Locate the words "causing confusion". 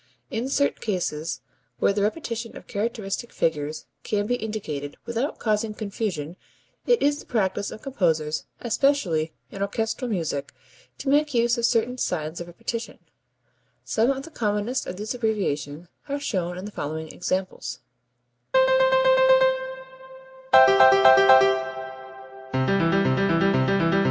5.37-6.37